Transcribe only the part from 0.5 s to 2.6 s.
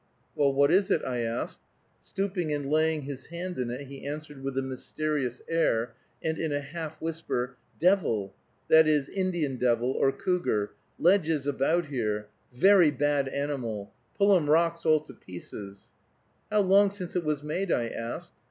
what is it?" I asked. Stooping